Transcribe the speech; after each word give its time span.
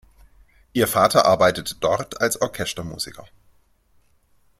Ihr 0.73 0.87
Vater 0.87 1.27
arbeitete 1.27 1.75
dort 1.79 2.21
als 2.21 2.41
Orchestermusiker. 2.41 3.27